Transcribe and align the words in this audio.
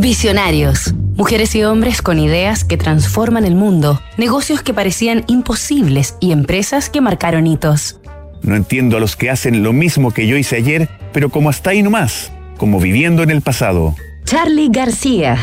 Visionarios. 0.00 0.94
Mujeres 1.14 1.54
y 1.54 1.62
hombres 1.62 2.00
con 2.00 2.18
ideas 2.18 2.64
que 2.64 2.78
transforman 2.78 3.44
el 3.44 3.54
mundo, 3.54 4.00
negocios 4.16 4.62
que 4.62 4.72
parecían 4.72 5.24
imposibles 5.26 6.16
y 6.20 6.32
empresas 6.32 6.88
que 6.88 7.02
marcaron 7.02 7.46
hitos. 7.46 8.00
No 8.40 8.56
entiendo 8.56 8.96
a 8.96 9.00
los 9.00 9.14
que 9.14 9.28
hacen 9.28 9.62
lo 9.62 9.74
mismo 9.74 10.10
que 10.10 10.26
yo 10.26 10.38
hice 10.38 10.56
ayer, 10.56 10.88
pero 11.12 11.28
como 11.28 11.50
hasta 11.50 11.70
ahí 11.70 11.82
nomás, 11.82 12.32
como 12.56 12.80
viviendo 12.80 13.22
en 13.22 13.28
el 13.28 13.42
pasado. 13.42 13.94
Charlie 14.24 14.70
García. 14.70 15.36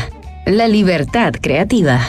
La 0.44 0.66
libertad 0.66 1.34
creativa. 1.40 2.00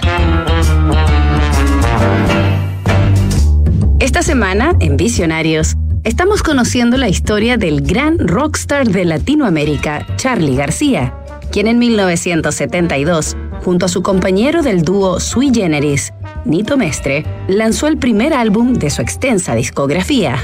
Esta 4.00 4.24
semana, 4.24 4.74
en 4.80 4.98
Visionarios, 4.98 5.76
estamos 6.04 6.42
conociendo 6.42 6.98
la 6.98 7.10
historia 7.10 7.58
del 7.58 7.82
gran 7.82 8.18
rockstar 8.28 8.88
de 8.88 9.06
Latinoamérica, 9.06 10.08
Charlie 10.16 10.56
García 10.56 11.14
quien 11.52 11.68
en 11.68 11.80
1972, 11.80 13.36
junto 13.64 13.86
a 13.86 13.90
su 13.90 14.02
compañero 14.02 14.62
del 14.62 14.84
dúo 14.84 15.20
Sui 15.20 15.52
Generis, 15.54 16.14
Nito 16.46 16.78
Mestre, 16.78 17.26
lanzó 17.48 17.88
el 17.88 17.98
primer 17.98 18.34
álbum 18.34 18.74
de 18.74 18.90
su 18.90 19.02
extensa 19.02 19.56
discografía, 19.56 20.38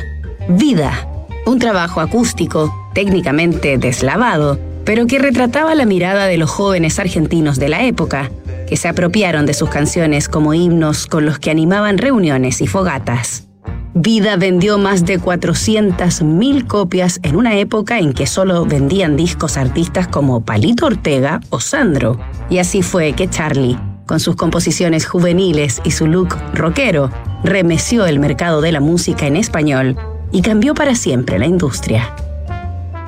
Vida, 0.48 1.08
un 1.46 1.60
trabajo 1.60 2.02
acústico, 2.02 2.74
técnicamente 2.94 3.78
deslavado, 3.78 4.60
pero 4.86 5.08
que 5.08 5.20
retrataba 5.20 5.74
la 5.74 5.86
mirada 5.86 6.28
de 6.28 6.38
los 6.38 6.52
jóvenes 6.52 7.00
argentinos 7.00 7.58
de 7.58 7.70
la 7.70 7.84
época, 7.84 8.30
que 8.68 8.78
se 8.78 8.88
apropiaron 8.88 9.46
de 9.46 9.54
sus 9.54 9.70
canciones 9.70 10.30
como 10.30 10.54
himnos 10.54 11.08
con 11.08 11.26
los 11.26 11.40
que 11.40 11.52
animaban 11.52 11.98
reuniones 11.98 12.62
y 12.62 12.68
fogatas. 12.68 13.45
Vida 13.98 14.36
vendió 14.36 14.78
más 14.78 15.06
de 15.06 15.22
400.000 15.22 16.68
copias 16.68 17.22
en 17.24 17.38
una 17.38 17.56
época 17.56 17.98
en 17.98 18.12
que 18.12 18.28
solo 18.28 18.66
vendían 18.66 19.16
discos 19.16 19.56
artistas 19.56 20.10
como 20.10 20.44
Palito 20.44 20.88
Ortega 20.88 21.40
o 21.50 21.62
Sandro. 21.62 22.20
Y 22.50 22.58
así 22.58 22.82
fue 22.82 23.14
que 23.14 23.30
Charlie, 23.30 23.80
con 24.06 24.20
sus 24.20 24.36
composiciones 24.36 25.06
juveniles 25.06 25.82
y 25.86 25.92
su 25.92 26.08
look 26.08 26.36
rockero, 26.54 27.10
remeció 27.46 28.06
el 28.06 28.20
mercado 28.20 28.60
de 28.60 28.74
la 28.74 28.82
música 28.82 29.28
en 29.28 29.38
español 29.38 29.96
y 30.34 30.42
cambió 30.42 30.74
para 30.74 30.94
siempre 30.96 31.40
la 31.40 31.46
industria. 31.46 32.14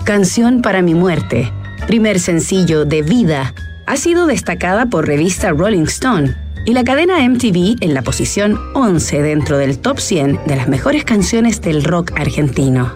Canción 0.06 0.62
para 0.62 0.82
mi 0.82 0.96
muerte, 0.96 1.52
primer 1.86 2.18
sencillo 2.18 2.86
de 2.86 3.02
Vida, 3.02 3.54
ha 3.88 3.98
sido 3.98 4.26
destacada 4.26 4.86
por 4.86 5.06
revista 5.06 5.52
Rolling 5.52 5.84
Stone 5.84 6.47
y 6.68 6.74
la 6.74 6.84
cadena 6.84 7.26
MTV 7.26 7.78
en 7.80 7.94
la 7.94 8.02
posición 8.02 8.60
11 8.74 9.22
dentro 9.22 9.58
del 9.58 9.80
top 9.80 10.00
100 10.00 10.42
de 10.48 10.58
las 10.58 10.68
mejores 10.68 11.06
canciones 11.06 11.62
del 11.62 11.82
rock 11.82 12.12
argentino. 12.20 12.94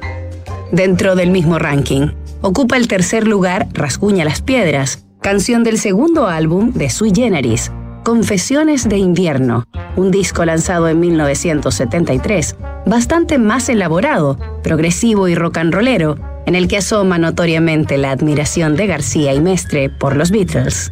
Dentro 0.73 1.15
del 1.15 1.31
mismo 1.31 1.57
ranking, 1.57 2.09
ocupa 2.41 2.75
el 2.75 2.89
tercer 2.89 3.25
lugar 3.25 3.69
Rasguña 3.71 4.25
las 4.25 4.41
Piedras, 4.41 5.05
canción 5.21 5.63
del 5.63 5.79
segundo 5.79 6.27
álbum 6.27 6.73
de 6.73 6.89
Sui 6.89 7.13
Generis, 7.15 7.71
Confesiones 8.03 8.89
de 8.89 8.97
Invierno, 8.97 9.63
un 9.95 10.11
disco 10.11 10.43
lanzado 10.43 10.89
en 10.89 10.99
1973, 10.99 12.57
bastante 12.85 13.37
más 13.37 13.69
elaborado, 13.69 14.37
progresivo 14.63 15.29
y 15.29 15.35
rock 15.35 15.59
and 15.59 15.73
rollero, 15.73 16.17
en 16.45 16.55
el 16.55 16.67
que 16.67 16.75
asoma 16.75 17.17
notoriamente 17.19 17.97
la 17.97 18.11
admiración 18.11 18.75
de 18.75 18.87
García 18.87 19.33
y 19.33 19.39
Mestre 19.39 19.89
por 19.89 20.17
los 20.17 20.29
Beatles. 20.29 20.91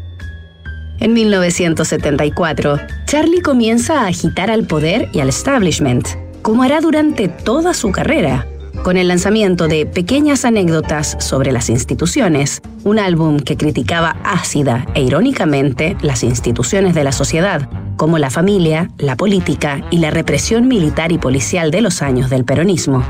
En 1.01 1.13
1974, 1.13 2.77
Charlie 3.05 3.41
comienza 3.41 4.01
a 4.01 4.07
agitar 4.07 4.51
al 4.51 4.65
poder 4.65 5.09
y 5.13 5.21
al 5.21 5.29
establishment, 5.29 6.05
como 6.41 6.63
hará 6.63 6.81
durante 6.81 7.29
toda 7.29 7.73
su 7.73 7.91
carrera, 7.91 8.45
con 8.83 8.97
el 8.97 9.07
lanzamiento 9.07 9.69
de 9.69 9.85
Pequeñas 9.85 10.43
anécdotas 10.43 11.15
sobre 11.19 11.53
las 11.53 11.69
instituciones, 11.69 12.61
un 12.83 12.99
álbum 12.99 13.39
que 13.39 13.55
criticaba 13.55 14.17
ácida 14.25 14.85
e 14.93 15.01
irónicamente 15.01 15.95
las 16.01 16.23
instituciones 16.23 16.95
de 16.95 17.05
la 17.05 17.13
sociedad, 17.13 17.69
como 17.95 18.17
la 18.17 18.29
familia, 18.29 18.89
la 18.97 19.15
política 19.15 19.85
y 19.91 19.99
la 19.99 20.11
represión 20.11 20.67
militar 20.67 21.13
y 21.13 21.17
policial 21.17 21.71
de 21.71 21.81
los 21.81 22.01
años 22.01 22.29
del 22.29 22.43
peronismo. 22.43 23.05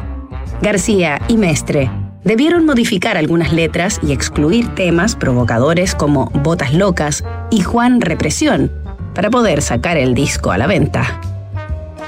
García 0.62 1.22
y 1.28 1.38
Mestre 1.38 1.90
debieron 2.30 2.64
modificar 2.64 3.18
algunas 3.18 3.52
letras 3.52 4.00
y 4.04 4.12
excluir 4.12 4.68
temas 4.76 5.16
provocadores 5.16 5.96
como 5.96 6.28
Botas 6.28 6.76
Locas 6.76 7.24
y 7.50 7.62
Juan 7.62 8.02
Represión 8.02 8.72
para 9.16 9.32
poder 9.32 9.64
sacar 9.64 9.98
el 9.98 10.14
disco 10.14 10.52
a 10.52 10.60
la 10.60 10.68
venta. 10.68 11.20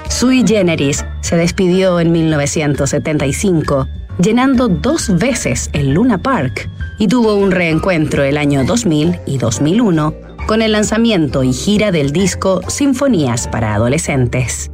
Sui 0.10 0.46
Generis 0.48 1.04
se 1.22 1.38
despidió 1.38 2.00
en 2.00 2.12
1975, 2.12 3.88
llenando 4.20 4.68
dos 4.68 5.18
veces 5.18 5.72
el 5.74 5.96
Luna 5.96 6.20
Park 6.20 6.70
y 7.00 7.08
tuvo 7.08 7.34
un 7.34 7.50
reencuentro 7.50 8.22
el 8.22 8.38
año 8.38 8.64
2000 8.64 9.22
y 9.26 9.40
2001 9.40 10.14
con 10.46 10.62
el 10.62 10.74
lanzamiento 10.74 11.42
y 11.42 11.52
gira 11.52 11.92
del 11.92 12.12
disco 12.12 12.62
Sinfonías 12.68 13.48
para 13.48 13.74
Adolescentes. 13.74 14.70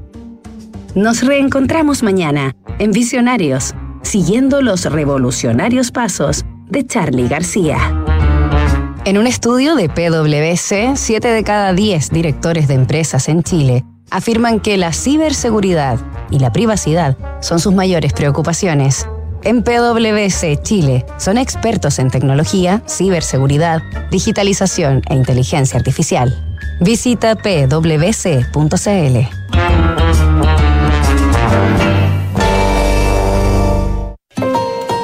Nos 0.94 1.24
reencontramos 1.24 2.03
mañana 2.03 2.53
en 2.80 2.91
Visionarios 2.91 3.74
siguiendo 4.07 4.62
los 4.62 4.85
revolucionarios 4.85 5.91
pasos 5.91 6.45
de 6.69 6.85
Charlie 6.85 7.28
García. 7.28 7.78
En 9.03 9.18
un 9.18 9.28
estudio 9.28 9.75
de 9.75 9.90
PwC, 9.90 10.95
7 10.95 11.28
de 11.28 11.44
cada 11.44 11.73
10 11.73 12.12
directores 12.12 12.69
de 12.69 12.75
empresas 12.75 13.28
en 13.28 13.44
Chile 13.44 13.84
afirman 14.09 14.62
que 14.62 14.78
la 14.78 14.94
ciberseguridad 14.94 16.00
y 16.31 16.40
la 16.40 16.53
privacidad 16.53 17.18
son 17.41 17.59
sus 17.59 17.73
mayores 17.73 18.13
preocupaciones. 18.13 19.06
En 19.44 19.62
PwC 19.62 20.62
Chile 20.63 21.06
son 21.18 21.38
expertos 21.38 22.00
en 22.00 22.09
tecnología, 22.09 22.81
ciberseguridad, 22.88 23.81
digitalización 24.09 25.01
e 25.09 25.16
inteligencia 25.16 25.78
artificial. 25.78 26.34
Visita 26.79 27.35
pwc.cl. 27.35 28.47